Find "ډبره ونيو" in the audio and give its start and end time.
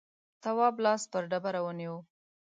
1.31-1.95